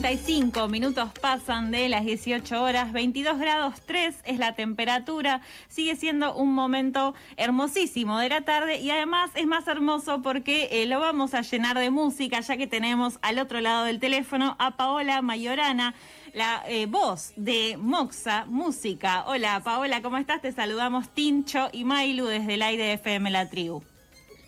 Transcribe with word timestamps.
35 0.00 0.66
minutos 0.66 1.08
pasan 1.20 1.70
de 1.70 1.88
las 1.88 2.04
18 2.04 2.60
horas, 2.60 2.92
22 2.92 3.38
grados 3.38 3.80
3 3.86 4.16
es 4.24 4.38
la 4.40 4.56
temperatura, 4.56 5.40
sigue 5.68 5.94
siendo 5.94 6.34
un 6.34 6.52
momento 6.52 7.14
hermosísimo 7.36 8.18
de 8.18 8.28
la 8.28 8.40
tarde 8.40 8.78
y 8.80 8.90
además 8.90 9.30
es 9.36 9.46
más 9.46 9.68
hermoso 9.68 10.20
porque 10.20 10.68
eh, 10.72 10.86
lo 10.86 10.98
vamos 10.98 11.32
a 11.32 11.42
llenar 11.42 11.78
de 11.78 11.90
música 11.90 12.40
ya 12.40 12.56
que 12.56 12.66
tenemos 12.66 13.20
al 13.22 13.38
otro 13.38 13.60
lado 13.60 13.84
del 13.84 14.00
teléfono 14.00 14.56
a 14.58 14.76
Paola 14.76 15.22
Mayorana, 15.22 15.94
la 16.32 16.64
eh, 16.66 16.86
voz 16.86 17.32
de 17.36 17.76
Moxa 17.78 18.46
Música. 18.46 19.24
Hola 19.28 19.62
Paola, 19.62 20.02
¿cómo 20.02 20.16
estás? 20.16 20.42
Te 20.42 20.50
saludamos 20.50 21.08
Tincho 21.10 21.68
y 21.70 21.84
Mailu 21.84 22.26
desde 22.26 22.54
el 22.54 22.62
aire 22.62 22.94
FM 22.94 23.30
La 23.30 23.48
Tribu. 23.48 23.84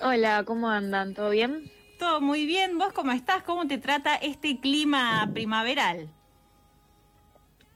Hola, 0.01 0.43
¿cómo 0.45 0.69
andan? 0.69 1.15
¿Todo 1.15 1.31
bien? 1.31 1.76
Todo 1.99 2.21
muy 2.21 2.45
bien. 2.47 2.77
¿Vos 2.79 2.93
cómo 2.93 3.13
estás? 3.13 3.43
¿Cómo 3.43 3.67
te 3.67 3.79
trata 3.79 4.17
este 4.17 4.61
clima 4.61 5.29
primaveral? 5.33 6.09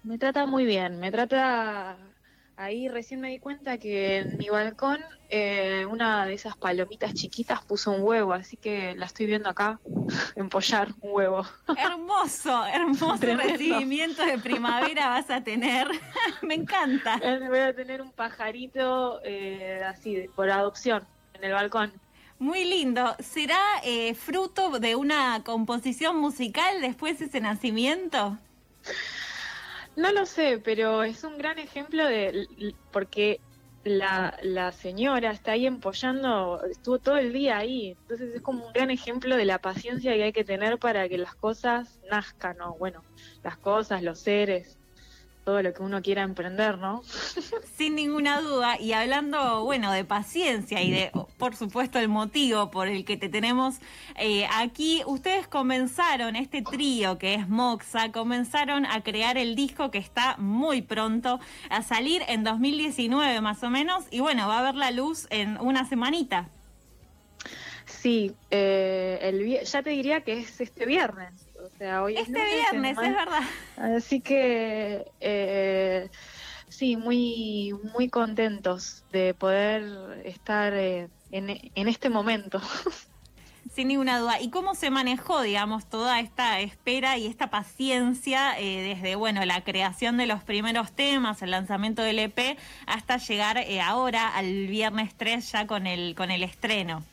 Me 0.03 0.19
trata 0.19 0.47
muy 0.47 0.65
bien. 0.65 0.99
Me 0.99 1.11
trata... 1.11 1.97
Ahí 2.57 2.89
recién 2.91 3.23
me 3.23 3.31
di 3.31 3.39
cuenta 3.39 3.79
que 3.79 4.19
en 4.19 4.37
mi 4.37 4.51
balcón 4.51 4.99
eh, 5.31 5.87
una 5.89 6.27
de 6.27 6.35
esas 6.35 6.59
palomitas 6.59 7.15
chiquitas 7.15 7.65
puso 7.65 7.91
un 7.91 8.03
huevo, 8.03 8.35
así 8.35 8.59
que 8.59 8.95
la 8.97 9.07
estoy 9.07 9.25
viendo 9.25 9.49
acá 9.49 9.81
empollar 10.37 10.89
un 11.01 11.13
huevo. 11.13 11.47
Hermoso, 11.75 12.67
hermoso 12.67 13.17
recibimiento 13.17 14.27
de 14.27 14.37
primavera 14.37 15.09
vas 15.09 15.31
a 15.31 15.43
tener. 15.43 15.89
me 16.43 16.53
encanta. 16.53 17.19
Voy 17.49 17.61
a 17.61 17.75
tener 17.75 18.03
un 18.03 18.13
pajarito 18.13 19.23
eh, 19.25 19.83
así, 19.87 20.27
por 20.37 20.51
adopción, 20.51 21.07
en 21.33 21.45
el 21.45 21.53
balcón. 21.53 21.95
Muy 22.41 22.65
lindo. 22.65 23.15
¿Será 23.19 23.61
eh, 23.85 24.15
fruto 24.15 24.81
de 24.81 24.97
una 24.97 25.43
composición 25.45 26.17
musical 26.17 26.81
después 26.81 27.19
de 27.19 27.27
ese 27.27 27.39
nacimiento? 27.39 28.39
No 29.95 30.11
lo 30.11 30.25
sé, 30.25 30.59
pero 30.59 31.03
es 31.03 31.23
un 31.23 31.37
gran 31.37 31.59
ejemplo 31.59 32.03
de 32.07 32.49
porque 32.93 33.43
la, 33.85 34.39
la 34.43 34.73
señora 34.73 35.33
está 35.33 35.53
ahí 35.53 35.67
empollando, 35.67 36.65
estuvo 36.65 36.99
todo 36.99 37.19
el 37.19 37.35
día 37.35 37.59
ahí, 37.59 37.91
entonces 37.91 38.35
es 38.37 38.41
como 38.41 38.69
un 38.69 38.73
gran 38.73 38.91
ejemplo 38.91 39.37
de 39.37 39.45
la 39.45 39.59
paciencia 39.59 40.15
que 40.15 40.23
hay 40.23 40.33
que 40.33 40.45
tener 40.45 40.79
para 40.79 41.11
que 41.11 41.19
las 41.19 41.35
cosas 41.35 42.01
nazcan, 42.11 42.57
¿no? 42.57 42.75
Bueno, 42.79 43.05
las 43.43 43.59
cosas, 43.59 44.03
los 44.03 44.19
seres 44.19 44.80
todo 45.45 45.63
lo 45.63 45.73
que 45.73 45.83
uno 45.83 46.03
quiera 46.03 46.23
emprender, 46.23 46.79
¿no? 46.79 47.03
Sin 47.77 47.95
ninguna 47.95 48.41
duda. 48.41 48.81
Y 48.81 48.93
hablando, 48.93 49.65
bueno, 49.65 49.93
de 49.93 50.05
paciencia 50.05 50.83
y 50.83 50.91
de, 50.91 51.13
por 51.39 51.57
supuesto, 51.57 51.99
el 51.99 52.09
motivo 52.09 52.71
por 52.71 52.89
el 52.89 53.05
que 53.05 53.17
te 53.17 53.29
tenemos 53.29 53.77
eh, 54.17 54.47
aquí, 54.55 55.03
ustedes 55.07 55.47
comenzaron, 55.47 56.37
este 56.37 56.63
trío 56.63 57.19
que 57.19 57.35
es 57.35 57.49
Moxa, 57.49 58.13
comenzaron 58.13 58.87
a 58.87 59.03
crear 59.03 59.39
el 59.39 59.55
disco 59.57 59.91
que 59.91 59.99
está 59.99 60.37
muy 60.39 60.83
pronto 60.83 61.41
a 61.71 61.83
salir 61.83 62.23
en 62.29 62.45
2019 62.45 63.41
más 63.41 63.63
o 63.63 63.71
menos. 63.71 64.05
Y 64.11 64.21
bueno, 64.21 64.49
va 64.49 64.59
a 64.59 64.63
ver 64.63 64.75
la 64.75 64.91
luz 64.91 65.27
en 65.31 65.59
una 65.61 65.89
semanita. 65.89 66.49
Sí, 67.87 68.35
eh, 68.51 69.19
el, 69.23 69.65
ya 69.65 69.83
te 69.83 69.91
diría 69.91 70.21
que 70.21 70.39
es 70.39 70.61
este 70.61 70.87
viernes 70.87 71.50
este 71.79 72.45
viernes, 72.45 72.99
es 72.99 73.15
verdad. 73.15 73.43
Así 73.77 74.21
que 74.21 75.07
eh, 75.21 76.09
sí, 76.69 76.97
muy, 76.97 77.75
muy 77.95 78.09
contentos 78.09 79.05
de 79.13 79.35
poder 79.35 80.23
estar 80.25 80.75
eh, 80.75 81.09
en, 81.31 81.89
este 81.89 82.11
momento. 82.11 82.61
Sin 83.75 83.89
ninguna 83.89 84.19
duda. 84.19 84.41
¿Y 84.41 84.51
cómo 84.51 84.75
se 84.75 84.91
manejó, 84.91 85.43
digamos, 85.43 85.87
toda 85.87 86.19
esta 86.19 86.61
espera 86.61 87.19
y 87.19 87.27
esta 87.27 87.51
paciencia 87.51 88.59
eh, 88.59 88.83
desde, 88.83 89.15
bueno, 89.15 89.45
la 89.45 89.63
creación 89.63 90.17
de 90.17 90.27
los 90.27 90.43
primeros 90.43 90.91
temas, 90.93 91.41
el 91.43 91.53
lanzamiento 91.53 92.03
del 92.03 92.19
EP, 92.19 92.59
hasta 92.87 93.19
llegar 93.19 93.59
ahora 93.83 94.29
al 94.29 94.67
viernes 94.67 95.15
3 95.17 95.53
ya 95.53 95.67
con 95.67 95.87
el, 95.87 96.15
con 96.17 96.31
el 96.31 96.43
estreno? 96.43 97.05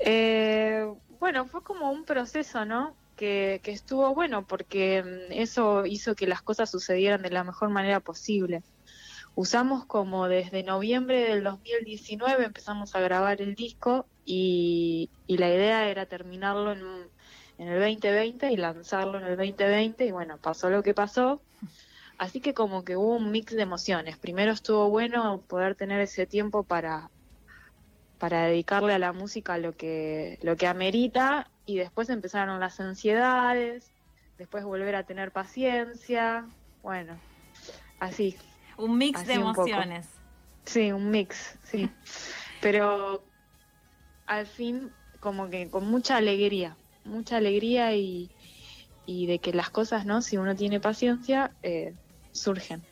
Eh, 0.00 0.86
bueno, 1.20 1.46
fue 1.46 1.62
como 1.62 1.90
un 1.90 2.04
proceso, 2.04 2.64
¿no? 2.64 2.94
Que, 3.16 3.60
que 3.64 3.72
estuvo 3.72 4.14
bueno 4.14 4.46
porque 4.46 5.02
mm, 5.02 5.32
eso 5.32 5.86
hizo 5.86 6.14
que 6.14 6.26
las 6.26 6.42
cosas 6.42 6.70
sucedieran 6.70 7.22
de 7.22 7.30
la 7.30 7.44
mejor 7.44 7.68
manera 7.70 8.00
posible. 8.00 8.62
Usamos 9.34 9.84
como 9.84 10.26
desde 10.28 10.64
noviembre 10.64 11.20
del 11.20 11.44
2019 11.44 12.44
empezamos 12.44 12.94
a 12.94 13.00
grabar 13.00 13.40
el 13.40 13.54
disco 13.54 14.06
y, 14.24 15.10
la 15.28 15.48
idea 15.48 15.88
era 15.88 16.06
terminarlo 16.06 16.72
en, 16.72 16.80
en 17.58 17.68
el 17.68 17.78
2020 17.78 18.50
y 18.50 18.56
lanzarlo 18.56 19.18
en 19.18 19.26
el 19.26 19.36
2020 19.36 20.06
y 20.06 20.10
bueno, 20.10 20.38
pasó 20.38 20.70
lo 20.70 20.82
que 20.82 20.92
pasó. 20.92 21.40
Así 22.18 22.40
que 22.40 22.52
como 22.52 22.84
que 22.84 22.96
hubo 22.96 23.14
un 23.14 23.30
mix 23.30 23.54
de 23.54 23.62
emociones. 23.62 24.18
Primero 24.18 24.50
estuvo 24.50 24.90
bueno 24.90 25.40
poder 25.46 25.76
tener 25.76 26.00
ese 26.00 26.26
tiempo 26.26 26.64
para, 26.64 27.08
para 28.18 28.44
dedicarle 28.44 28.94
a 28.94 28.98
la 28.98 29.12
música 29.12 29.58
lo 29.58 29.76
que, 29.76 30.38
lo 30.42 30.56
que 30.56 30.66
amerita 30.66 31.48
y 31.66 31.76
después 31.76 32.08
empezaron 32.08 32.60
las 32.60 32.80
ansiedades, 32.80 33.90
después 34.38 34.64
volver 34.64 34.94
a 34.96 35.04
tener 35.04 35.30
paciencia, 35.30 36.46
bueno, 36.82 37.18
así. 38.00 38.36
Un 38.76 38.98
mix 38.98 39.26
de 39.26 39.34
emociones. 39.34 40.06
sí, 40.64 40.92
un 40.92 41.10
mix, 41.10 41.58
sí. 41.64 41.90
Pero 42.60 43.22
al 44.26 44.46
fin 44.46 44.90
como 45.20 45.48
que 45.48 45.70
con 45.70 45.88
mucha 45.88 46.16
alegría, 46.16 46.76
mucha 47.04 47.36
alegría 47.36 47.94
y, 47.94 48.30
y 49.06 49.26
de 49.26 49.38
que 49.38 49.52
las 49.52 49.70
cosas, 49.70 50.06
¿no? 50.06 50.22
Si 50.22 50.36
uno 50.36 50.54
tiene 50.54 50.80
paciencia, 50.80 51.52
eh, 51.62 51.94
surgen 52.32 52.82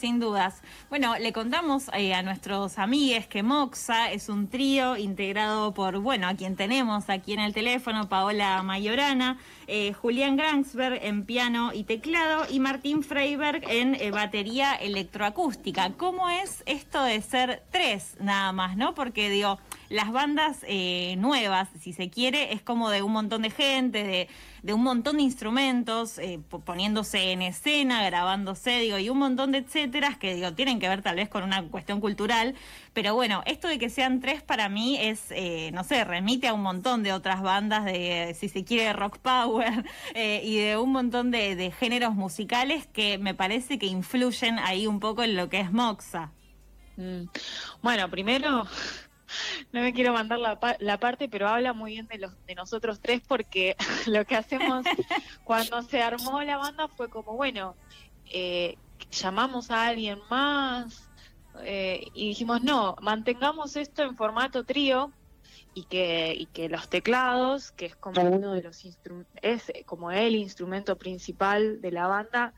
sin 0.00 0.18
dudas. 0.18 0.62
Bueno, 0.88 1.18
le 1.18 1.32
contamos 1.32 1.90
eh, 1.92 2.14
a 2.14 2.22
nuestros 2.22 2.78
amigues 2.78 3.26
que 3.26 3.42
Moxa 3.42 4.10
es 4.10 4.30
un 4.30 4.48
trío 4.48 4.96
integrado 4.96 5.74
por, 5.74 5.98
bueno, 5.98 6.26
a 6.26 6.34
quien 6.34 6.56
tenemos 6.56 7.10
aquí 7.10 7.34
en 7.34 7.40
el 7.40 7.52
teléfono, 7.52 8.08
Paola 8.08 8.62
Mayorana, 8.62 9.38
eh, 9.66 9.92
Julián 9.92 10.36
Gransberg 10.36 11.04
en 11.04 11.26
piano 11.26 11.72
y 11.74 11.84
teclado 11.84 12.46
y 12.50 12.60
Martín 12.60 13.02
Freiberg 13.02 13.62
en 13.68 13.94
eh, 13.94 14.10
batería 14.10 14.74
electroacústica. 14.74 15.92
¿Cómo 15.98 16.30
es 16.30 16.62
esto 16.64 17.04
de 17.04 17.20
ser 17.20 17.62
tres 17.70 18.16
nada 18.20 18.52
más, 18.52 18.78
no? 18.78 18.94
Porque 18.94 19.28
digo, 19.28 19.58
las 19.90 20.10
bandas 20.10 20.64
nuevas, 21.18 21.68
si 21.80 21.92
se 21.92 22.08
quiere, 22.08 22.54
es 22.54 22.62
como 22.62 22.90
de 22.90 23.02
un 23.02 23.12
montón 23.12 23.42
de 23.42 23.50
gente, 23.50 24.28
de 24.62 24.74
un 24.74 24.82
montón 24.82 25.16
de 25.16 25.22
instrumentos, 25.22 26.18
eh, 26.18 26.40
poniéndose 26.64 27.32
en 27.32 27.42
escena, 27.42 28.04
grabándose, 28.04 28.78
digo, 28.80 28.98
y 28.98 29.08
un 29.08 29.18
montón 29.18 29.52
de 29.52 29.58
etcéteras 29.58 30.16
que 30.18 30.34
digo, 30.34 30.52
tienen 30.52 30.78
que 30.80 30.88
ver 30.88 31.02
tal 31.02 31.16
vez 31.16 31.28
con 31.28 31.42
una 31.42 31.62
cuestión 31.68 32.00
cultural. 32.00 32.54
Pero 32.92 33.14
bueno, 33.14 33.42
esto 33.46 33.68
de 33.68 33.78
que 33.78 33.88
sean 33.88 34.20
tres 34.20 34.42
para 34.42 34.68
mí 34.68 34.98
es, 35.00 35.30
eh, 35.30 35.70
no 35.72 35.84
sé, 35.84 36.04
remite 36.04 36.48
a 36.48 36.54
un 36.54 36.62
montón 36.62 37.02
de 37.02 37.12
otras 37.12 37.42
bandas 37.42 37.84
de, 37.84 38.36
si 38.38 38.48
se 38.48 38.64
quiere, 38.64 38.92
rock 38.92 39.18
power 39.18 39.84
eh, 40.14 40.42
y 40.44 40.58
de 40.58 40.76
un 40.76 40.92
montón 40.92 41.30
de, 41.30 41.56
de 41.56 41.70
géneros 41.70 42.14
musicales 42.14 42.86
que 42.86 43.18
me 43.18 43.34
parece 43.34 43.78
que 43.78 43.86
influyen 43.86 44.58
ahí 44.58 44.86
un 44.86 45.00
poco 45.00 45.22
en 45.22 45.36
lo 45.36 45.48
que 45.48 45.60
es 45.60 45.72
Moxa. 45.72 46.32
Mm. 46.96 47.28
Bueno, 47.82 48.10
primero 48.10 48.66
no 49.72 49.80
me 49.80 49.92
quiero 49.92 50.12
mandar 50.12 50.38
la, 50.38 50.58
la, 50.78 50.98
parte, 50.98 51.28
pero 51.28 51.48
habla 51.48 51.72
muy 51.72 51.92
bien 51.92 52.06
de, 52.06 52.18
los, 52.18 52.32
de 52.46 52.54
nosotros 52.54 53.00
tres 53.00 53.22
porque 53.26 53.76
lo 54.06 54.24
que 54.24 54.36
hacemos 54.36 54.84
cuando 55.44 55.82
se 55.82 56.02
armó 56.02 56.42
la 56.42 56.56
banda 56.56 56.88
fue 56.88 57.08
como, 57.08 57.34
bueno, 57.36 57.74
eh, 58.26 58.76
llamamos 59.10 59.70
a 59.70 59.86
alguien 59.86 60.18
más 60.30 61.10
eh, 61.62 62.06
y 62.14 62.28
dijimos, 62.28 62.62
no, 62.62 62.96
mantengamos 63.00 63.76
esto 63.76 64.02
en 64.02 64.16
formato 64.16 64.64
trío 64.64 65.12
y 65.74 65.84
que, 65.84 66.34
y 66.36 66.46
que 66.46 66.68
los 66.68 66.88
teclados, 66.88 67.72
que 67.72 67.86
es 67.86 67.96
como 67.96 68.20
uno 68.22 68.52
de 68.52 68.62
los 68.62 68.84
es 69.42 69.72
como 69.86 70.10
el 70.10 70.34
instrumento 70.34 70.96
principal 70.96 71.80
de 71.80 71.92
la 71.92 72.06
banda, 72.06 72.54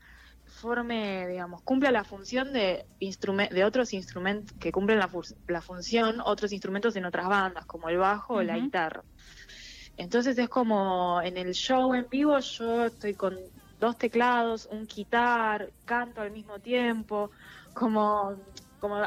forme, 0.53 1.27
digamos, 1.27 1.61
cumpla 1.63 1.91
la 1.91 2.03
función 2.03 2.53
de, 2.53 2.85
de 2.99 3.63
otros 3.65 3.93
instrumentos 3.93 4.55
que 4.59 4.71
cumplen 4.71 4.99
la, 4.99 5.09
la, 5.47 5.61
función, 5.61 6.21
otros 6.23 6.51
instrumentos 6.51 6.95
en 6.95 7.05
otras 7.05 7.27
bandas, 7.27 7.65
como 7.65 7.89
el 7.89 7.97
bajo 7.97 8.35
o 8.35 8.43
la 8.43 8.57
guitarra. 8.57 9.03
Entonces 9.97 10.37
es 10.37 10.49
como 10.49 11.21
en 11.21 11.37
el 11.37 11.53
show 11.53 11.93
en 11.93 12.07
vivo 12.09 12.39
yo 12.39 12.85
estoy 12.85 13.13
con 13.13 13.37
dos 13.79 13.97
teclados, 13.97 14.67
un 14.71 14.87
guitar, 14.87 15.71
canto 15.85 16.21
al 16.21 16.31
mismo 16.31 16.59
tiempo, 16.59 17.31
como, 17.73 18.35
como 18.79 19.01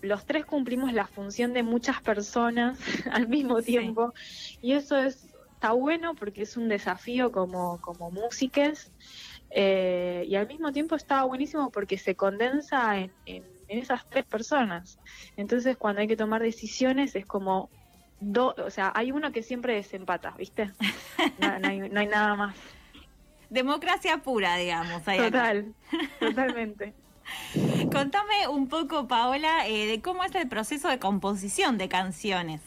los 0.00 0.26
tres 0.26 0.44
cumplimos 0.44 0.92
la 0.92 1.06
función 1.06 1.52
de 1.52 1.62
muchas 1.62 2.00
personas 2.02 2.78
al 3.10 3.28
mismo 3.28 3.62
tiempo. 3.62 4.12
Y 4.60 4.72
eso 4.72 4.96
es 4.96 5.32
está 5.62 5.74
bueno 5.74 6.16
porque 6.16 6.42
es 6.42 6.56
un 6.56 6.66
desafío 6.66 7.30
como, 7.30 7.80
como 7.80 8.10
músicos 8.10 8.90
eh, 9.54 10.24
y 10.26 10.34
al 10.36 10.46
mismo 10.46 10.72
tiempo 10.72 10.96
estaba 10.96 11.24
buenísimo 11.24 11.70
porque 11.70 11.98
se 11.98 12.14
condensa 12.14 12.98
en, 12.98 13.12
esas 13.68 14.06
tres 14.08 14.24
personas. 14.26 14.98
Entonces 15.36 15.76
cuando 15.76 16.02
hay 16.02 16.08
que 16.08 16.16
tomar 16.16 16.42
decisiones 16.42 17.14
es 17.16 17.24
como 17.24 17.70
o 18.36 18.70
sea, 18.70 18.92
hay 18.94 19.10
uno 19.10 19.32
que 19.32 19.42
siempre 19.42 19.74
desempata, 19.74 20.32
¿viste? 20.38 20.70
No, 21.38 21.68
hay, 21.68 21.88
nada 21.88 22.36
más. 22.36 22.56
Democracia 23.50 24.18
pura, 24.18 24.56
digamos. 24.56 25.02
Total, 25.02 25.74
totalmente. 26.20 26.94
Contame 27.92 28.46
un 28.48 28.68
poco, 28.68 29.08
Paola, 29.08 29.66
eh, 29.66 29.86
de 29.86 30.00
cómo 30.00 30.22
es 30.22 30.34
el 30.34 30.48
proceso 30.48 30.88
de 30.88 30.98
composición 30.98 31.78
de 31.78 31.88
canciones. 31.88 32.60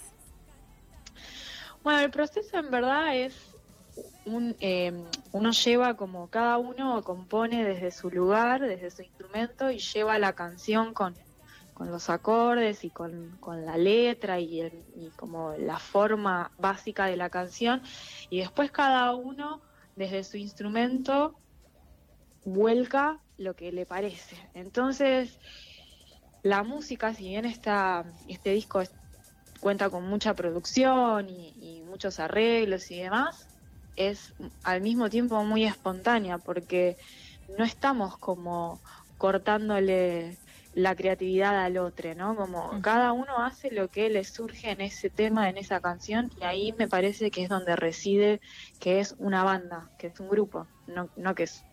Bueno, 1.83 1.99
el 1.99 2.11
proceso 2.11 2.57
en 2.57 2.69
verdad 2.69 3.15
es 3.15 3.54
un, 4.25 4.55
eh, 4.59 4.91
uno 5.31 5.51
lleva 5.51 5.95
como 5.95 6.27
cada 6.29 6.57
uno 6.57 7.03
compone 7.03 7.63
desde 7.63 7.91
su 7.91 8.09
lugar, 8.09 8.61
desde 8.61 8.91
su 8.91 9.03
instrumento 9.03 9.71
y 9.71 9.79
lleva 9.79 10.17
la 10.19 10.33
canción 10.33 10.93
con, 10.93 11.15
con 11.73 11.91
los 11.91 12.09
acordes 12.09 12.83
y 12.83 12.89
con, 12.89 13.37
la 13.65 13.77
letra 13.77 14.39
y, 14.39 14.61
y, 14.61 15.11
como 15.15 15.53
la 15.57 15.77
forma 15.77 16.51
básica 16.57 17.05
de 17.05 17.17
la 17.17 17.29
canción 17.29 17.81
y 18.29 18.39
después 18.39 18.71
cada 18.71 19.13
uno 19.13 19.61
desde 19.95 20.23
su 20.23 20.37
instrumento 20.37 21.35
vuelca 22.43 23.19
lo 23.37 23.55
que 23.55 23.71
le 23.71 23.85
parece. 23.85 24.37
Entonces, 24.53 25.39
la 26.43 26.63
música, 26.63 27.13
si 27.13 27.29
bien 27.29 27.45
está, 27.45 28.05
este 28.27 28.51
disco 28.51 28.81
cuenta 29.59 29.89
con 29.89 30.07
mucha 30.07 30.33
producción 30.35 31.29
y 31.29 31.83
muchos 31.87 32.19
arreglos 32.19 32.91
y 32.91 32.99
demás, 32.99 33.47
es 33.95 34.33
al 34.63 34.81
mismo 34.81 35.09
tiempo 35.09 35.43
muy 35.43 35.65
espontánea 35.65 36.37
porque 36.37 36.97
no 37.57 37.63
estamos 37.63 38.17
como 38.17 38.81
cortándole 39.17 40.37
la 40.73 40.93
creatividad 40.93 41.63
al 41.63 41.77
otro, 41.77 42.13
¿no? 42.15 42.35
Como 42.35 42.81
cada 42.81 43.13
uno 43.13 43.37
hace 43.43 43.71
lo 43.71 43.87
que 43.87 44.09
le 44.09 44.25
surge 44.25 44.71
en 44.71 44.81
ese 44.81 45.09
tema, 45.09 45.49
en 45.49 45.57
esa 45.57 45.79
canción, 45.79 46.29
y 46.39 46.43
ahí 46.43 46.73
me 46.77 46.89
parece 46.89 47.31
que 47.31 47.43
es 47.43 47.49
donde 47.49 47.77
reside 47.77 48.41
que 48.79 48.99
es 48.99 49.15
una 49.17 49.43
banda, 49.45 49.89
que 49.97 50.07
es 50.07 50.19
un 50.19 50.27
grupo, 50.27 50.67
no, 50.87 51.09
no 51.15 51.33
que 51.33 51.43
es 51.43 51.63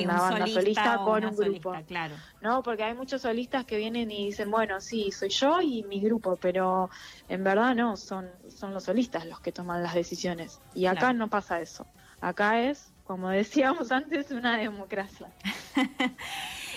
una 0.00 0.20
banda 0.20 0.46
solista, 0.46 0.98
con 0.98 1.24
un 1.24 1.36
grupo. 1.36 1.74
claro. 1.86 2.14
No, 2.40 2.62
porque 2.62 2.84
hay 2.84 2.94
muchos 2.94 3.22
solistas 3.22 3.64
que 3.64 3.76
vienen 3.76 4.10
y 4.10 4.26
dicen, 4.26 4.50
bueno, 4.50 4.80
sí, 4.80 5.10
soy 5.12 5.28
yo 5.28 5.60
y 5.60 5.82
mi 5.84 6.00
grupo, 6.00 6.36
pero 6.36 6.90
en 7.28 7.44
verdad 7.44 7.74
no, 7.74 7.96
son, 7.96 8.30
son 8.48 8.74
los 8.74 8.84
solistas 8.84 9.26
los 9.26 9.40
que 9.40 9.52
toman 9.52 9.82
las 9.82 9.94
decisiones. 9.94 10.60
Y 10.74 10.86
acá 10.86 11.12
no 11.12 11.28
pasa 11.28 11.60
eso. 11.60 11.86
Acá 12.20 12.62
es, 12.62 12.92
como 13.04 13.28
decíamos 13.30 13.92
antes, 13.92 14.30
una 14.30 14.56
democracia. 14.56 15.28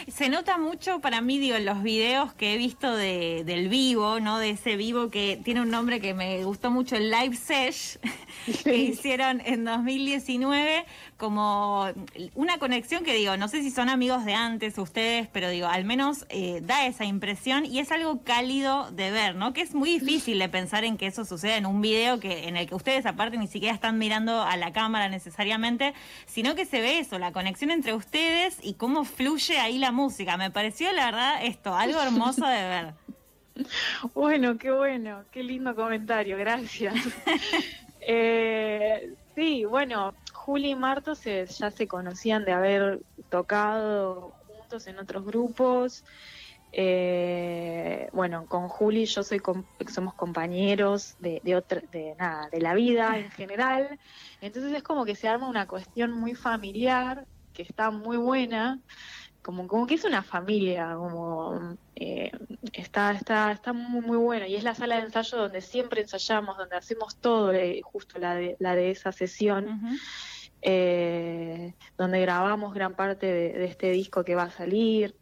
Se 0.07 0.29
nota 0.29 0.57
mucho 0.57 0.99
para 0.99 1.21
mí, 1.21 1.39
digo, 1.39 1.55
en 1.55 1.65
los 1.65 1.81
videos 1.81 2.33
que 2.33 2.53
he 2.53 2.57
visto 2.57 2.95
de, 2.95 3.43
del 3.43 3.69
vivo, 3.69 4.19
¿no? 4.19 4.37
De 4.37 4.51
ese 4.51 4.75
vivo 4.75 5.09
que 5.09 5.39
tiene 5.43 5.61
un 5.61 5.71
nombre 5.71 5.99
que 5.99 6.13
me 6.13 6.43
gustó 6.43 6.69
mucho, 6.69 6.95
el 6.95 7.09
Live 7.09 7.35
Sesh, 7.35 7.97
que 8.63 8.75
hicieron 8.75 9.41
en 9.45 9.63
2019, 9.63 10.85
como 11.17 11.87
una 12.33 12.57
conexión 12.57 13.05
que 13.05 13.13
digo, 13.13 13.37
no 13.37 13.47
sé 13.47 13.61
si 13.61 13.71
son 13.71 13.87
amigos 13.87 14.25
de 14.25 14.33
antes 14.33 14.77
ustedes, 14.77 15.29
pero 15.31 15.49
digo, 15.49 15.67
al 15.67 15.85
menos 15.85 16.25
eh, 16.29 16.59
da 16.61 16.85
esa 16.85 17.05
impresión 17.05 17.65
y 17.65 17.79
es 17.79 17.91
algo 17.91 18.21
cálido 18.23 18.91
de 18.91 19.11
ver, 19.11 19.35
¿no? 19.35 19.53
Que 19.53 19.61
es 19.61 19.73
muy 19.73 19.99
difícil 19.99 20.39
de 20.39 20.49
pensar 20.49 20.83
en 20.83 20.97
que 20.97 21.07
eso 21.07 21.23
suceda 21.23 21.55
en 21.55 21.65
un 21.65 21.81
video 21.81 22.19
que 22.19 22.49
en 22.49 22.57
el 22.57 22.67
que 22.67 22.75
ustedes 22.75 23.05
aparte 23.05 23.37
ni 23.37 23.47
siquiera 23.47 23.73
están 23.73 23.97
mirando 23.97 24.41
a 24.41 24.57
la 24.57 24.73
cámara 24.73 25.07
necesariamente, 25.07 25.93
sino 26.25 26.53
que 26.53 26.65
se 26.65 26.81
ve 26.81 26.99
eso, 26.99 27.17
la 27.17 27.31
conexión 27.31 27.71
entre 27.71 27.93
ustedes 27.93 28.57
y 28.61 28.73
cómo 28.73 29.05
fluye 29.05 29.57
ahí 29.59 29.77
la 29.77 29.93
música. 29.93 30.35
Me 30.35 30.51
pareció 30.51 30.91
la 30.91 31.05
verdad 31.05 31.45
esto, 31.45 31.75
algo 31.75 32.01
hermoso 32.01 32.45
de 32.45 32.61
ver. 32.61 32.93
Bueno, 34.13 34.57
qué 34.57 34.69
bueno, 34.69 35.23
qué 35.31 35.41
lindo 35.41 35.73
comentario, 35.75 36.37
gracias. 36.37 36.93
eh, 38.01 39.13
sí, 39.33 39.63
bueno, 39.63 40.13
Juli 40.45 40.69
y 40.69 40.75
Marto 40.75 41.15
se, 41.15 41.47
ya 41.47 41.71
se 41.71 41.87
conocían 41.87 42.45
de 42.45 42.51
haber 42.51 43.01
tocado 43.29 44.35
juntos 44.45 44.85
en 44.85 44.99
otros 44.99 45.25
grupos. 45.25 46.05
Eh, 46.71 48.09
bueno, 48.13 48.45
con 48.45 48.67
Juli 48.67 49.05
yo 49.05 49.23
soy 49.23 49.41
somos 49.91 50.13
compañeros 50.13 51.15
de, 51.17 51.41
de, 51.43 51.55
otra, 51.55 51.81
de 51.91 52.13
nada, 52.19 52.47
de 52.51 52.61
la 52.61 52.75
vida 52.75 53.17
en 53.17 53.31
general. 53.31 53.99
Entonces 54.39 54.71
es 54.73 54.83
como 54.83 55.03
que 55.03 55.15
se 55.15 55.27
arma 55.27 55.49
una 55.49 55.65
cuestión 55.65 56.11
muy 56.11 56.35
familiar 56.35 57.25
que 57.51 57.63
está 57.63 57.89
muy 57.89 58.17
buena, 58.17 58.79
como, 59.41 59.65
como 59.67 59.87
que 59.87 59.95
es 59.95 60.03
una 60.03 60.21
familia, 60.21 60.93
como 60.95 61.75
eh, 61.95 62.29
está, 62.71 63.13
está, 63.13 63.51
está 63.51 63.73
muy, 63.73 64.01
muy 64.01 64.17
bueno. 64.17 64.45
Y 64.45 64.55
es 64.55 64.63
la 64.63 64.75
sala 64.75 64.97
de 64.97 65.05
ensayo 65.05 65.39
donde 65.39 65.61
siempre 65.61 66.01
ensayamos, 66.01 66.55
donde 66.55 66.75
hacemos 66.75 67.15
todo, 67.15 67.51
eh, 67.51 67.81
justo 67.83 68.19
la 68.19 68.35
de, 68.35 68.57
la 68.59 68.75
de 68.75 68.91
esa 68.91 69.11
sesión 69.11 69.97
eh, 70.67 71.75
donde 71.95 72.19
grabamos 72.21 72.73
gran 72.73 72.95
parte 72.95 73.27
de, 73.27 73.65
este 73.65 73.91
disco 73.91 74.23
que 74.23 74.33
va 74.33 74.43
a 74.43 74.49
salir. 74.49 75.15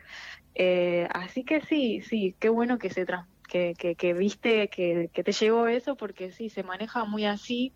Eh, 0.55 1.05
así 1.13 1.43
que 1.43 1.59
sí, 1.59 2.01
sí, 2.01 2.33
qué 2.39 2.47
bueno 2.47 2.79
que 2.79 2.89
se 2.89 3.05
que, 3.49 3.75
que, 3.75 4.13
viste 4.13 4.69
que, 4.69 5.09
te 5.13 5.31
llegó 5.33 5.67
eso, 5.67 5.97
porque 5.97 6.31
sí, 6.31 6.49
se 6.49 6.63
maneja 6.63 7.03
muy 7.03 7.25
así. 7.25 7.73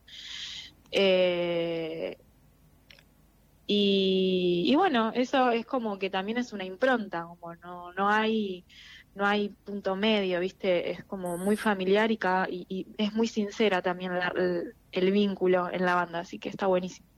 Eh, 0.91 2.17
y, 3.67 4.73
bueno, 4.77 5.11
eso 5.13 5.51
es 5.51 5.65
como 5.65 5.99
que 5.99 6.09
también 6.09 6.37
es 6.37 6.53
una 6.53 6.63
impronta, 6.63 7.27
como 7.27 7.53
no, 7.55 7.91
no 7.91 8.07
hay 8.07 8.63
no 9.13 9.25
hay 9.25 9.49
punto 9.49 9.95
medio, 9.95 10.39
¿viste? 10.39 10.91
Es 10.91 11.03
como 11.03 11.37
muy 11.37 11.57
familiar 11.57 12.11
y, 12.11 12.19
y, 12.49 12.87
es 12.97 13.13
muy 13.13 13.27
sincera 13.27 13.81
también 13.81 14.11
el, 14.91 15.11
vínculo 15.11 15.69
en 15.71 15.85
la 15.85 15.95
banda, 15.95 16.19
así 16.19 16.37
que 16.39 16.49
está 16.49 16.67
buenísimo. 16.67 17.16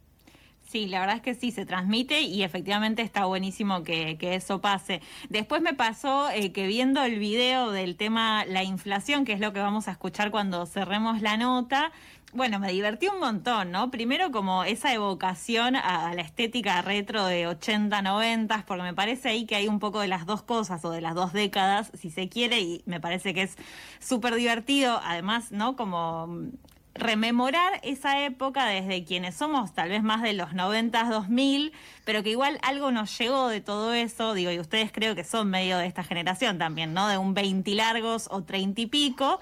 Sí, 0.70 0.86
la 0.86 1.00
verdad 1.00 1.16
es 1.16 1.22
que 1.24 1.34
sí, 1.34 1.52
se 1.52 1.66
transmite 1.66 2.22
y 2.22 2.44
efectivamente 2.44 3.02
está 3.02 3.26
buenísimo 3.26 3.84
que, 3.84 4.20
eso 4.22 4.62
pase. 4.62 5.02
Después 5.28 5.64
me 5.64 5.74
pasó 5.74 6.30
eh, 6.30 6.52
que 6.52 6.68
viendo 6.68 7.02
el 7.02 7.18
video 7.18 7.72
del 7.72 7.96
tema 7.96 8.46
la 8.46 8.64
inflación, 8.64 9.26
que 9.26 9.34
es 9.34 9.40
lo 9.40 9.52
que 9.52 9.62
vamos 9.62 9.88
a 9.88 9.92
escuchar 9.92 10.30
cuando 10.30 10.68
cerremos 10.68 11.24
la 11.24 11.38
nota, 11.38 11.92
bueno, 12.34 12.60
me 12.60 12.72
divertí 12.72 13.08
un 13.08 13.20
montón, 13.20 13.72
¿no? 13.72 13.90
Primero 13.90 14.32
como 14.32 14.64
esa 14.64 14.94
evocación 14.94 15.76
a, 15.76 16.14
la 16.14 16.22
estética 16.22 16.84
retro 16.84 17.26
de 17.26 17.48
80, 17.48 18.04
90, 18.04 18.66
porque 18.68 18.84
me 18.84 18.94
parece 18.94 19.30
ahí 19.30 19.48
que 19.48 19.56
hay 19.56 19.68
un 19.68 19.80
poco 19.80 20.02
de 20.02 20.08
las 20.08 20.28
dos 20.28 20.44
cosas 20.44 20.86
o 20.86 20.92
de 20.92 21.02
las 21.02 21.16
dos 21.16 21.34
décadas, 21.34 21.92
si 21.96 22.12
se 22.12 22.30
quiere, 22.30 22.60
y 22.62 22.84
me 22.86 23.00
parece 23.00 23.34
que 23.34 23.42
es 23.42 23.56
súper 24.00 24.36
divertido, 24.36 25.02
además, 25.04 25.52
¿no? 25.52 25.76
Como 25.76 26.52
rememorar 26.96 27.80
esa 27.84 28.24
época 28.26 28.66
desde 28.66 29.04
quienes 29.04 29.36
somos 29.36 29.74
tal 29.74 29.90
vez 29.90 30.04
más 30.04 30.22
de 30.22 30.34
los 30.34 30.54
90, 30.54 31.04
2000, 31.06 31.72
pero 32.06 32.24
que 32.24 32.32
igual 32.32 32.60
algo 32.62 32.92
nos 32.92 33.18
llegó 33.18 33.48
de 33.48 33.62
todo 33.62 33.94
eso, 33.94 34.34
digo, 34.34 34.52
y 34.52 34.60
ustedes 34.60 34.92
creo 34.92 35.16
que 35.16 35.24
son 35.24 35.50
medio 35.50 35.78
de 35.78 35.86
esta 35.86 36.04
generación 36.04 36.58
también, 36.58 36.94
¿no? 36.94 37.08
De 37.08 37.18
un 37.18 37.34
20 37.34 37.72
largos 37.76 38.28
o 38.32 38.44
30 38.44 38.82
y 38.82 38.86
pico, 38.88 39.40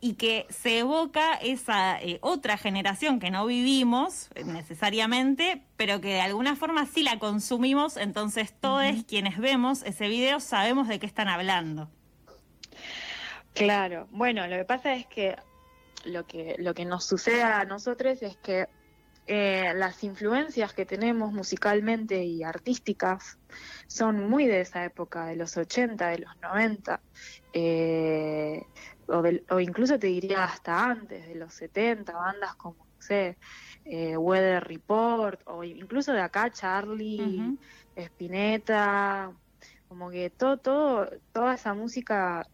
y 0.00 0.14
que 0.14 0.46
se 0.48 0.80
evoca 0.80 1.34
esa 1.34 2.00
eh, 2.00 2.18
otra 2.20 2.56
generación 2.56 3.18
que 3.18 3.30
no 3.30 3.46
vivimos 3.46 4.28
eh, 4.34 4.44
necesariamente, 4.44 5.62
pero 5.76 6.00
que 6.00 6.08
de 6.08 6.20
alguna 6.20 6.54
forma 6.56 6.86
sí 6.86 7.02
la 7.02 7.18
consumimos, 7.18 7.96
entonces 7.96 8.52
todos 8.60 9.04
quienes 9.08 9.38
vemos 9.38 9.82
ese 9.82 10.08
video 10.08 10.40
sabemos 10.40 10.88
de 10.88 10.98
qué 10.98 11.06
están 11.06 11.28
hablando. 11.28 11.88
Claro, 13.54 14.06
bueno, 14.12 14.46
lo 14.46 14.56
que 14.56 14.64
pasa 14.64 14.94
es 14.94 15.06
que 15.06 15.36
lo 16.08 16.26
que, 16.26 16.56
lo 16.58 16.74
que 16.74 16.84
nos 16.84 17.04
sucede 17.04 17.42
a 17.42 17.64
nosotros 17.64 18.22
es 18.22 18.36
que 18.38 18.68
eh, 19.30 19.74
las 19.74 20.02
influencias 20.04 20.72
que 20.72 20.86
tenemos 20.86 21.32
musicalmente 21.34 22.24
y 22.24 22.42
artísticas 22.42 23.38
son 23.86 24.26
muy 24.28 24.46
de 24.46 24.62
esa 24.62 24.86
época, 24.86 25.26
de 25.26 25.36
los 25.36 25.54
80, 25.54 26.08
de 26.08 26.18
los 26.20 26.34
90, 26.40 27.00
eh, 27.52 28.62
o, 29.06 29.22
o, 29.50 29.60
incluso 29.60 29.98
te 29.98 30.06
diría 30.06 30.44
hasta 30.44 30.82
antes, 30.82 31.28
de 31.28 31.34
los 31.34 31.52
70, 31.52 32.10
bandas 32.14 32.54
como, 32.54 32.86
no 32.86 33.02
sé, 33.02 33.36
eh, 33.84 34.16
Weather 34.16 34.64
Report, 34.64 35.42
o 35.44 35.62
incluso 35.62 36.14
de 36.14 36.22
acá 36.22 36.50
Charlie, 36.50 37.58
Spinetta, 37.96 39.30
como 39.88 40.08
que 40.08 40.30
todo, 40.30 40.56
todo, 40.56 41.10
toda 41.32 41.54
esa 41.54 41.74
música 41.74 42.46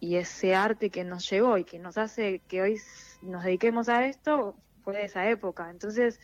y 0.00 0.16
ese 0.16 0.54
arte 0.54 0.90
que 0.90 1.04
nos 1.04 1.28
llegó 1.28 1.58
y 1.58 1.64
que 1.64 1.78
nos 1.78 1.98
hace 1.98 2.40
que 2.48 2.62
hoy 2.62 2.80
nos 3.22 3.44
dediquemos 3.44 3.88
a 3.88 4.06
esto 4.06 4.56
fue 4.82 4.96
de 4.96 5.04
esa 5.04 5.28
época. 5.28 5.70
Entonces, 5.70 6.20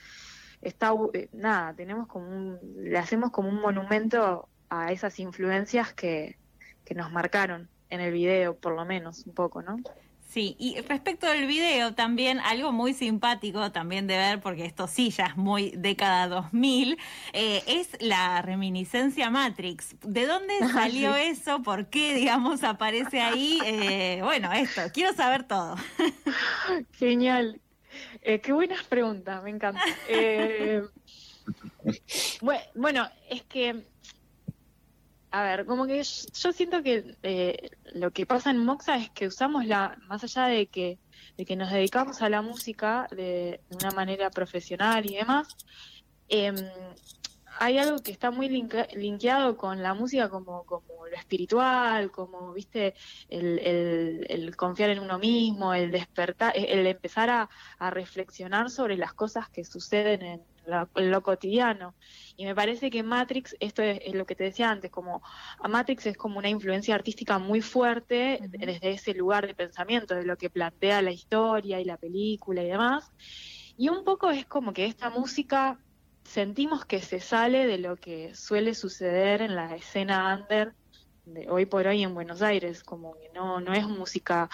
está 0.62 0.92
eh, 1.12 1.28
nada, 1.32 1.74
tenemos 1.74 2.06
como 2.06 2.28
un, 2.28 2.58
le 2.76 2.98
hacemos 2.98 3.30
como 3.30 3.48
un 3.48 3.60
monumento 3.60 4.48
a 4.68 4.92
esas 4.92 5.18
influencias 5.18 5.92
que, 5.92 6.38
que 6.84 6.94
nos 6.94 7.12
marcaron 7.12 7.68
en 7.90 8.00
el 8.00 8.12
video, 8.12 8.56
por 8.56 8.74
lo 8.74 8.84
menos, 8.84 9.26
un 9.26 9.34
poco, 9.34 9.62
¿no? 9.62 9.76
Sí, 10.28 10.56
y 10.58 10.80
respecto 10.80 11.28
del 11.28 11.46
video 11.46 11.94
también, 11.94 12.40
algo 12.40 12.72
muy 12.72 12.92
simpático 12.92 13.70
también 13.70 14.08
de 14.08 14.16
ver, 14.16 14.40
porque 14.40 14.64
esto 14.64 14.88
sí 14.88 15.10
ya 15.10 15.26
es 15.26 15.36
muy 15.36 15.70
década 15.76 16.26
2000, 16.26 16.98
eh, 17.32 17.62
es 17.68 17.90
la 18.00 18.42
reminiscencia 18.42 19.30
Matrix. 19.30 19.94
¿De 20.02 20.26
dónde 20.26 20.54
ah, 20.62 20.68
salió 20.72 21.14
eso? 21.14 21.62
¿Por 21.62 21.86
qué, 21.86 22.14
digamos, 22.14 22.64
aparece 22.64 23.20
ahí? 23.20 23.60
Eh, 23.64 24.20
bueno, 24.24 24.52
esto, 24.52 24.82
quiero 24.92 25.14
saber 25.14 25.44
todo. 25.44 25.76
Genial. 26.98 27.60
Eh, 28.22 28.40
qué 28.40 28.52
buenas 28.52 28.82
preguntas, 28.84 29.40
me 29.44 29.50
encanta. 29.50 29.80
bueno, 32.74 33.08
es 33.30 33.42
que 33.42 33.84
a 35.34 35.42
ver, 35.42 35.66
como 35.66 35.84
que 35.88 35.96
yo 35.96 36.52
siento 36.52 36.80
que 36.84 37.16
eh, 37.24 37.70
lo 37.94 38.12
que 38.12 38.24
pasa 38.24 38.52
en 38.52 38.64
Moxa 38.64 38.96
es 38.98 39.10
que 39.10 39.26
usamos 39.26 39.66
la, 39.66 39.98
más 40.06 40.22
allá 40.22 40.46
de 40.46 40.68
que, 40.68 41.00
de 41.36 41.44
que 41.44 41.56
nos 41.56 41.72
dedicamos 41.72 42.22
a 42.22 42.28
la 42.28 42.40
música 42.40 43.08
de, 43.10 43.60
una 43.70 43.90
manera 43.90 44.30
profesional 44.30 45.04
y 45.10 45.16
demás, 45.16 45.48
em, 46.28 46.54
hay 47.58 47.78
algo 47.78 47.98
que 47.98 48.12
está 48.12 48.30
muy 48.30 48.48
linkeado 48.48 49.56
con 49.56 49.82
la 49.82 49.92
música 49.94 50.28
como, 50.28 50.62
como 50.66 51.04
lo 51.04 51.16
espiritual, 51.16 52.12
como, 52.12 52.52
viste, 52.52 52.94
el, 53.28 54.54
confiar 54.56 54.90
en 54.90 55.00
uno 55.00 55.18
mismo, 55.18 55.74
el 55.74 55.90
despertar, 55.90 56.52
el 56.56 56.86
empezar 56.86 57.30
a, 57.30 57.50
a 57.80 57.90
reflexionar 57.90 58.70
sobre 58.70 58.96
las 58.96 59.14
cosas 59.14 59.48
que 59.48 59.64
suceden 59.64 60.22
en, 60.22 60.42
lo 60.66 61.22
cotidiano. 61.22 61.94
Y 62.36 62.44
me 62.44 62.54
parece 62.54 62.90
que 62.90 63.02
Matrix, 63.02 63.56
esto 63.60 63.82
es, 63.82 64.14
lo 64.14 64.26
que 64.26 64.34
te 64.34 64.44
decía 64.44 64.70
antes, 64.70 64.90
como 64.90 65.22
a 65.58 65.68
Matrix 65.68 66.06
es 66.06 66.16
como 66.16 66.38
una 66.38 66.48
influencia 66.48 66.94
artística 66.94 67.38
muy 67.38 67.60
fuerte 67.60 68.40
desde 68.48 68.90
ese 68.90 69.14
lugar 69.14 69.46
de 69.46 69.54
pensamiento, 69.54 70.14
de 70.14 70.24
lo 70.24 70.36
que 70.36 70.50
plantea 70.50 71.02
la 71.02 71.12
historia 71.12 71.80
y 71.80 71.84
la 71.84 71.96
película 71.96 72.62
y 72.62 72.68
demás. 72.68 73.10
Y 73.76 73.88
un 73.88 74.04
poco 74.04 74.30
es 74.30 74.46
como 74.46 74.72
que 74.72 74.86
esta 74.86 75.10
música 75.10 75.78
sentimos 76.24 76.84
que 76.84 77.00
se 77.00 77.20
sale 77.20 77.66
de 77.66 77.78
lo 77.78 77.96
que 77.96 78.34
suele 78.34 78.74
suceder 78.74 79.42
en 79.42 79.54
la 79.54 79.74
escena 79.76 80.34
under 80.34 80.74
de 81.26 81.48
hoy 81.50 81.66
por 81.66 81.86
hoy 81.86 82.02
en 82.02 82.14
Buenos 82.14 82.42
Aires, 82.42 82.82
como 82.82 83.14
que 83.14 83.30
no, 83.34 83.60
no 83.60 83.72
es 83.72 83.86
música 83.86 84.48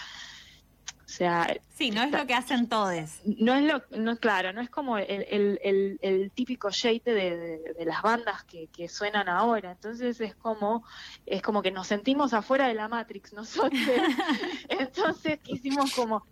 o 1.11 1.13
sea, 1.13 1.59
sí, 1.75 1.91
no 1.91 2.05
es 2.05 2.13
lo 2.13 2.25
que 2.25 2.35
hacen 2.35 2.69
todos. 2.69 3.21
No 3.25 3.57
es 3.57 3.65
lo, 3.65 3.83
no 3.99 4.17
claro, 4.17 4.53
no 4.53 4.61
es 4.61 4.71
como 4.71 4.97
el, 4.97 5.59
el, 5.61 5.99
el, 6.01 6.31
típico 6.31 6.71
shade 6.71 7.03
de, 7.05 7.75
de, 7.77 7.85
las 7.85 8.01
bandas 8.01 8.45
que, 8.45 8.69
que, 8.69 8.89
suenan 8.89 9.29
ahora. 9.29 9.73
Entonces 9.73 10.21
es 10.21 10.37
como, 10.37 10.85
es 11.27 11.43
como 11.43 11.63
que 11.63 11.73
nos 11.73 11.89
sentimos 11.89 12.33
afuera 12.33 12.69
de 12.69 12.75
la 12.75 12.87
Matrix 12.87 13.33
nosotros. 13.33 13.73
Entonces 14.69 15.41
quisimos 15.41 15.93
como, 15.95 16.25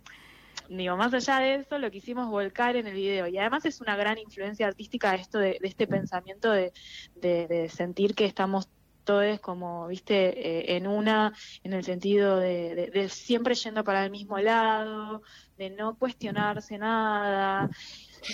digo, 0.69 0.95
más 0.95 1.13
allá 1.13 1.39
de 1.39 1.55
eso, 1.55 1.77
lo 1.77 1.91
quisimos 1.91 2.29
volcar 2.29 2.77
en 2.77 2.87
el 2.87 2.93
video. 2.93 3.27
Y 3.27 3.37
además 3.37 3.65
es 3.65 3.81
una 3.81 3.97
gran 3.97 4.17
influencia 4.17 4.65
artística 4.65 5.13
esto 5.13 5.39
de, 5.39 5.57
de 5.59 5.67
este 5.67 5.87
pensamiento 5.87 6.51
de, 6.51 6.71
de, 7.15 7.67
sentir 7.67 8.15
que 8.15 8.23
estamos 8.23 8.69
es 9.17 9.39
como, 9.39 9.87
viste, 9.87 10.15
eh, 10.27 10.77
en 10.77 10.87
una, 10.87 11.33
en 11.63 11.73
el 11.73 11.83
sentido 11.83 12.37
de, 12.37 13.07
siempre 13.09 13.55
yendo 13.55 13.83
para 13.83 14.05
el 14.05 14.11
mismo 14.11 14.37
lado, 14.37 15.23
de 15.57 15.71
no 15.71 15.97
cuestionarse 15.97 16.77
nada, 16.77 17.69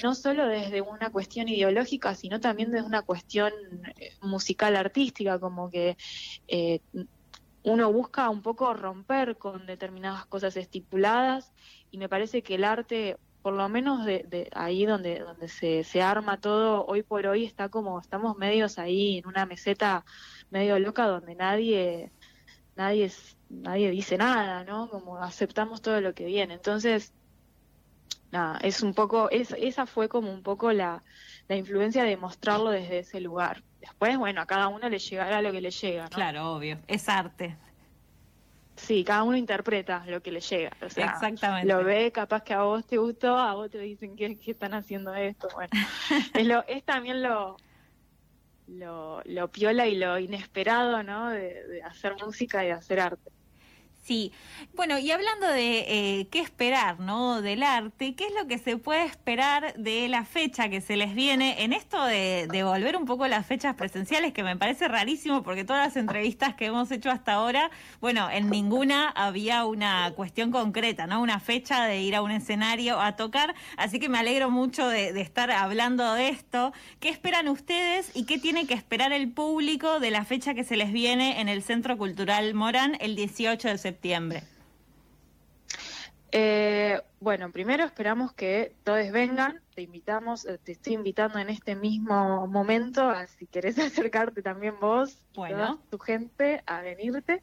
no 0.04 0.14
solo 0.14 0.48
desde 0.48 0.82
una 0.82 1.10
cuestión 1.12 1.48
ideológica, 1.48 2.14
sino 2.14 2.40
también 2.40 2.72
desde 2.72 2.86
una 2.86 3.04
cuestión 3.04 3.54
eh, 3.98 4.12
musical 4.22 4.76
artística, 4.76 5.40
como 5.40 5.70
que 5.70 5.98
eh, 6.48 6.82
uno 7.64 7.92
busca 7.92 8.30
un 8.30 8.42
poco 8.42 8.74
romper 8.74 9.38
con 9.38 9.66
determinadas 9.66 10.26
cosas 10.26 10.58
estipuladas 10.58 11.54
y 11.90 11.98
me 11.98 12.10
parece 12.10 12.44
que 12.44 12.56
el 12.56 12.64
arte 12.64 13.18
por 13.42 13.54
lo 13.54 13.70
menos 13.70 14.06
de, 14.06 14.50
ahí 14.56 14.88
donde 14.88 15.20
donde 15.20 15.48
se, 15.48 15.84
se 15.84 16.02
arma 16.02 16.40
todo 16.40 16.84
hoy 16.88 17.04
por 17.04 17.28
hoy 17.28 17.46
está 17.46 17.70
como 17.70 18.00
estamos 18.00 18.38
medios 18.38 18.80
ahí 18.80 19.20
en 19.20 19.28
una 19.28 19.46
meseta 19.46 20.04
medio 20.56 20.80
loca 20.80 21.06
donde 21.06 21.36
nadie, 21.36 22.12
nadie, 22.78 23.12
nadie 23.50 23.92
dice 23.92 24.18
nada, 24.18 24.64
¿no? 24.64 24.90
Como 24.90 25.18
aceptamos 25.18 25.82
todo 25.82 26.00
lo 26.00 26.14
que 26.14 26.24
viene. 26.24 26.54
Entonces, 26.54 27.12
nada, 28.32 28.58
es 28.62 28.82
un 28.82 28.94
poco, 28.94 29.30
es, 29.30 29.52
esa 29.52 29.86
fue 29.86 30.08
como 30.08 30.32
un 30.32 30.44
poco 30.44 30.72
la, 30.72 31.04
la 31.50 31.58
influencia 31.58 32.06
de 32.06 32.16
mostrarlo 32.16 32.70
desde 32.70 33.00
ese 33.00 33.20
lugar. 33.20 33.64
Después, 33.82 34.18
bueno, 34.18 34.40
a 34.40 34.46
cada 34.46 34.70
uno 34.70 34.88
le 34.88 34.98
llegará 34.98 35.42
lo 35.42 35.52
que 35.52 35.60
le 35.60 35.72
llega, 35.72 36.04
¿no? 36.04 36.10
Claro, 36.10 36.54
obvio, 36.54 36.80
es 36.88 37.10
arte. 37.10 37.58
Sí, 38.78 39.04
cada 39.04 39.24
uno 39.24 39.36
interpreta 39.36 40.06
lo 40.08 40.22
que 40.22 40.32
le 40.32 40.40
llega. 40.40 40.72
O 40.82 40.90
sea, 40.90 41.08
Exactamente. 41.08 41.68
Lo 41.68 41.84
ve, 41.84 42.14
capaz 42.14 42.44
que 42.44 42.54
a 42.54 42.64
vos 42.64 42.86
te 42.86 42.98
gustó, 42.98 43.38
a 43.38 43.56
vos 43.56 43.70
te 43.70 43.80
dicen 43.80 44.16
que, 44.16 44.38
que 44.38 44.52
están 44.52 44.74
haciendo 44.74 45.14
esto. 45.16 45.50
Bueno, 45.54 45.72
es, 46.34 46.48
lo, 46.48 46.66
es 46.66 46.82
también 46.86 47.22
lo, 47.22 47.58
lo, 48.68 49.22
lo 49.26 49.52
piola 49.52 49.88
y 49.88 49.96
lo 49.96 50.20
inesperado, 50.20 51.04
¿no? 51.04 51.30
de 51.30 51.82
hacer 51.84 52.16
música 52.16 52.64
y 52.64 52.68
de 52.68 52.74
hacer 52.74 53.00
arte. 53.00 53.35
Sí, 54.06 54.32
bueno, 54.76 55.00
y 55.00 55.10
hablando 55.10 55.48
de 55.48 55.80
eh, 55.88 56.28
qué 56.30 56.40
esperar, 56.40 57.00
¿no? 57.00 57.42
Del 57.42 57.64
arte, 57.64 58.14
¿qué 58.14 58.28
es 58.28 58.34
lo 58.40 58.46
que 58.46 58.60
se 58.60 58.78
puede 58.78 59.04
esperar 59.04 59.74
de 59.78 60.08
la 60.10 60.26
fecha 60.26 60.70
que 60.70 60.80
se 60.80 60.96
les 60.96 61.16
viene 61.16 61.64
en 61.64 61.74
esto 61.74 62.06
de, 62.06 62.48
volver 62.64 62.98
un 62.98 63.06
poco 63.06 63.28
las 63.28 63.48
fechas 63.48 63.74
presenciales, 63.74 64.32
que 64.32 64.44
me 64.44 64.56
parece 64.58 64.88
rarísimo 64.88 65.42
porque 65.42 65.64
todas 65.64 65.88
las 65.88 65.98
entrevistas 65.98 66.54
que 66.54 66.68
hemos 66.68 66.92
hecho 66.92 67.10
hasta 67.10 67.34
ahora, 67.34 67.72
bueno, 68.00 68.30
en 68.30 68.52
ninguna 68.52 69.10
había 69.10 69.66
una 69.66 70.12
cuestión 70.16 70.52
concreta, 70.52 71.08
¿no? 71.08 71.20
Una 71.20 71.40
fecha 71.40 71.86
de 71.86 72.00
ir 72.02 72.16
a 72.16 72.22
un 72.22 72.30
escenario 72.30 73.02
a 73.02 73.16
tocar, 73.16 73.56
así 73.76 74.00
que 74.00 74.08
me 74.08 74.20
alegro 74.20 74.52
mucho 74.52 74.88
de 74.88 75.20
estar 75.20 75.50
hablando 75.50 76.14
de 76.14 76.30
esto. 76.30 76.74
¿Qué 77.00 77.10
esperan 77.10 77.48
ustedes 77.48 78.12
y 78.14 78.26
qué 78.26 78.38
tiene 78.38 78.68
que 78.68 78.76
esperar 78.76 79.12
el 79.14 79.32
público 79.32 80.00
de 80.00 80.12
la 80.12 80.26
fecha 80.26 80.54
que 80.54 80.64
se 80.64 80.78
les 80.78 80.92
viene 80.92 81.42
en 81.42 81.50
el 81.50 81.64
Centro 81.64 81.98
Cultural 81.98 82.54
Morán 82.54 82.98
el 83.00 83.16
18 83.16 83.68
de 83.68 83.78
septiembre? 83.80 83.95
Septiembre? 83.96 84.44
Eh, 86.32 87.02
bueno, 87.22 87.50
primero 87.52 87.86
esperamos 87.86 88.34
que 88.34 88.76
todos 88.84 89.10
vengan. 89.12 89.62
Te 89.74 89.84
invitamos, 89.84 90.46
eh, 90.46 90.60
te 90.62 90.74
estoy 90.74 90.94
invitando 90.94 91.40
en 91.40 91.50
este 91.50 91.76
mismo 91.76 92.46
momento, 92.48 93.10
a, 93.10 93.26
si 93.28 93.48
querés 93.48 93.80
acercarte 93.80 94.42
también 94.42 94.78
vos, 94.82 95.24
bueno. 95.34 95.82
tu 95.90 95.98
gente, 95.98 96.62
a 96.66 96.82
venirte. 96.82 97.42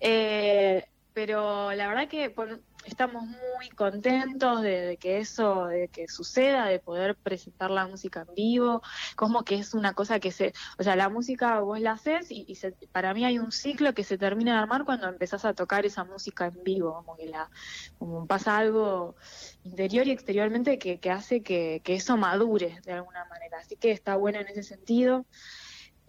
Eh, 0.00 0.86
pero 1.12 1.72
la 1.72 1.86
verdad 1.86 2.08
que 2.08 2.30
por, 2.30 2.60
estamos 2.84 3.24
muy 3.26 3.68
contentos 3.70 4.62
de, 4.62 4.96
que 5.00 5.18
eso, 5.18 5.66
de 5.66 5.88
que 5.88 6.08
suceda, 6.08 6.66
de 6.66 6.78
poder 6.78 7.16
presentar 7.16 7.70
la 7.70 7.86
música 7.86 8.24
en 8.26 8.34
vivo, 8.34 8.82
como 9.16 9.44
que 9.44 9.56
es 9.56 9.74
una 9.74 9.94
cosa 9.94 10.20
que 10.20 10.32
se, 10.32 10.52
o 10.78 10.82
sea, 10.82 10.96
la 10.96 11.08
música 11.08 11.60
vos 11.60 11.80
la 11.80 11.92
haces 11.92 12.28
y, 12.30 12.56
para 12.92 13.14
mí 13.14 13.24
hay 13.24 13.38
un 13.38 13.52
ciclo 13.52 13.94
que 13.94 14.04
se 14.04 14.18
termina 14.18 14.54
de 14.54 14.58
armar 14.60 14.84
cuando 14.84 15.08
empezás 15.08 15.44
a 15.44 15.54
tocar 15.54 15.86
esa 15.86 16.04
música 16.04 16.46
en 16.46 16.62
vivo, 16.64 16.94
como 16.94 17.16
que 17.16 17.26
la, 17.26 17.50
como 17.98 18.26
pasa 18.26 18.56
algo 18.56 19.16
interior 19.64 20.06
y 20.06 20.10
exteriormente 20.12 20.78
que, 20.78 20.98
que 20.98 21.10
hace 21.10 21.42
que, 21.42 21.80
que 21.84 21.94
eso 21.94 22.16
madure 22.16 22.80
de 22.84 22.92
alguna 22.92 23.24
manera, 23.26 23.58
así 23.58 23.76
que 23.76 23.90
está 23.90 24.16
bueno 24.16 24.40
en 24.40 24.48
ese 24.48 24.62
sentido. 24.62 25.26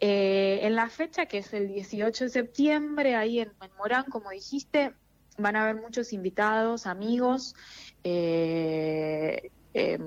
Eh, 0.04 0.66
en 0.66 0.76
la 0.76 0.90
fecha, 0.90 1.28
que 1.28 1.38
es 1.38 1.54
el 1.54 1.68
18 1.68 2.24
de 2.24 2.30
septiembre, 2.32 3.16
ahí 3.16 3.40
en 3.40 3.52
Morán, 3.78 4.06
como 4.06 4.32
dijiste, 4.32 4.96
van 5.38 5.56
a 5.56 5.64
haber 5.64 5.82
muchos 5.82 6.14
invitados, 6.14 6.86
amigos, 6.86 7.56
eh, 8.04 9.52
eh, 9.74 10.00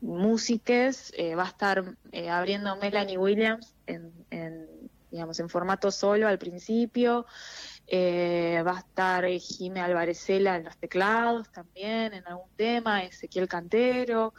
músiques, 0.00 1.12
eh, 1.16 1.34
va 1.34 1.44
a 1.44 1.48
estar 1.48 1.96
eh, 2.12 2.28
abriendo 2.28 2.76
Melanie 2.76 3.16
Williams 3.16 3.74
en, 3.86 4.12
digamos, 5.10 5.40
en 5.40 5.48
formato 5.48 5.90
solo 5.90 6.28
al 6.28 6.38
principio, 6.38 7.24
va 7.90 8.76
a 8.76 8.78
estar 8.80 9.24
Jime 9.26 9.80
Alvarecela 9.80 10.56
en 10.56 10.64
los 10.64 10.76
teclados 10.76 11.50
también, 11.52 12.12
en 12.12 12.26
algún 12.26 12.50
tema, 12.56 13.02
Ezequiel 13.04 13.48
Cantero, 13.48 14.34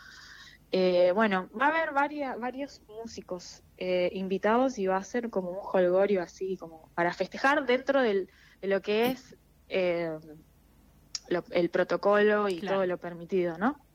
bueno, 1.16 1.50
va 1.60 1.68
a 1.68 1.70
haber 1.70 1.94
varios 1.94 2.82
músicos 2.88 3.64
invitados 3.78 4.78
y 4.78 4.88
va 4.88 4.98
a 4.98 5.04
ser 5.04 5.30
como 5.30 5.50
un 5.52 5.60
holgorio 5.64 6.22
así, 6.22 6.58
como 6.58 6.90
para 6.94 7.14
festejar 7.14 7.66
dentro 7.66 8.02
del, 8.02 8.30
de 8.62 8.68
lo 8.68 8.82
que 8.82 9.08
es 9.08 9.36
eh, 9.70 10.18
el 11.52 11.70
protocolo 11.70 12.50
y 12.50 12.60
todo 12.62 12.86
lo 12.86 12.98
permitido, 12.98 13.58
¿no? 13.58 13.86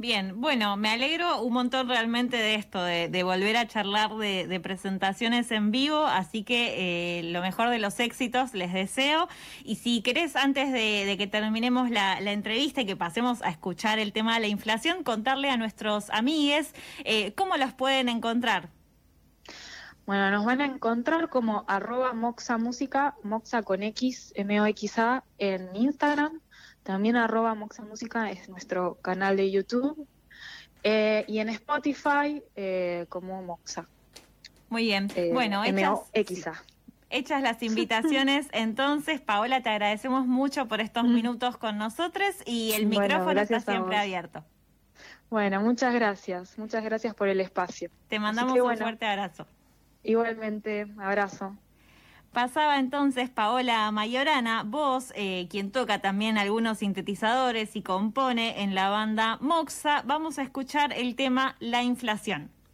Bien, 0.00 0.40
bueno, 0.40 0.76
me 0.76 0.90
alegro 0.90 1.42
un 1.42 1.52
montón 1.52 1.88
realmente 1.88 2.36
de 2.36 2.54
esto, 2.54 2.80
de, 2.80 3.22
volver 3.24 3.56
a 3.56 3.66
charlar 3.66 4.14
de, 4.14 4.60
presentaciones 4.62 5.50
en 5.50 5.72
vivo, 5.72 6.06
así 6.06 6.44
que 6.44 7.18
eh, 7.18 7.22
lo 7.24 7.42
mejor 7.42 7.68
de 7.68 7.80
los 7.80 7.98
éxitos 7.98 8.54
les 8.54 8.72
deseo. 8.72 9.26
Y 9.64 9.74
si 9.74 10.00
querés, 10.02 10.36
antes 10.36 10.72
de, 10.72 11.16
que 11.18 11.26
terminemos 11.26 11.90
la, 11.90 12.20
entrevista 12.20 12.82
y 12.82 12.86
que 12.86 12.94
pasemos 12.94 13.42
a 13.42 13.50
escuchar 13.50 13.98
el 13.98 14.12
tema 14.12 14.34
de 14.34 14.40
la 14.42 14.46
inflación, 14.46 15.02
contarle 15.02 15.50
a 15.50 15.56
nuestros 15.56 16.10
amigues 16.10 16.74
eh, 17.04 17.32
cómo 17.34 17.56
los 17.56 17.72
pueden 17.72 18.08
encontrar. 18.08 18.68
Bueno, 20.08 20.30
nos 20.30 20.46
van 20.46 20.62
a 20.62 20.64
encontrar 20.64 21.28
como 21.28 21.66
arroba 21.68 22.14
moxa 22.14 22.56
música, 22.56 23.14
moxa 23.22 23.60
con 23.60 23.82
X, 23.82 24.32
M-O-X-A 24.36 25.22
en 25.36 25.68
Instagram. 25.76 26.40
También 26.82 27.16
arroba 27.16 27.54
Moxa 27.54 27.82
Música 27.82 28.30
es 28.30 28.48
nuestro 28.48 28.94
canal 29.02 29.36
de 29.36 29.50
YouTube. 29.50 30.08
Eh, 30.82 31.26
y 31.28 31.40
en 31.40 31.50
Spotify 31.50 32.42
eh, 32.56 33.04
como 33.10 33.42
Moxa. 33.42 33.86
Muy 34.70 34.84
bien. 34.84 35.08
Eh, 35.14 35.28
bueno, 35.34 35.62
hechas, 35.62 36.00
hechas 37.10 37.42
las 37.42 37.62
invitaciones, 37.62 38.48
entonces, 38.52 39.20
Paola, 39.20 39.62
te 39.62 39.68
agradecemos 39.68 40.26
mucho 40.26 40.68
por 40.68 40.80
estos 40.80 41.04
mm. 41.04 41.12
minutos 41.12 41.58
con 41.58 41.76
nosotros 41.76 42.34
y 42.46 42.72
el 42.72 42.86
micrófono 42.86 43.42
está 43.42 43.60
siempre 43.60 43.98
abierto. 43.98 44.42
Bueno, 45.28 45.60
muchas 45.60 45.92
gracias. 45.92 46.56
Muchas 46.56 46.82
gracias 46.82 47.14
por 47.14 47.28
el 47.28 47.42
espacio. 47.42 47.90
Te 48.08 48.18
mandamos 48.18 48.58
un 48.58 48.78
fuerte 48.78 49.04
abrazo. 49.04 49.46
Igualmente, 50.08 50.86
abrazo. 50.98 51.54
Pasaba 52.32 52.78
entonces 52.78 53.28
Paola 53.28 53.90
Mayorana, 53.90 54.62
voz, 54.62 55.12
eh, 55.14 55.48
quien 55.50 55.70
toca 55.70 55.98
también 55.98 56.38
algunos 56.38 56.78
sintetizadores 56.78 57.76
y 57.76 57.82
compone 57.82 58.62
en 58.62 58.74
la 58.74 58.88
banda 58.88 59.36
Moxa. 59.42 60.02
Vamos 60.06 60.38
a 60.38 60.42
escuchar 60.44 60.94
el 60.94 61.14
tema 61.14 61.56
La 61.60 61.82
inflación. 61.82 62.50